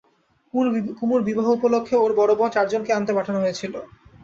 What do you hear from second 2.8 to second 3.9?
আনতে পাঠানো হয়েছিল।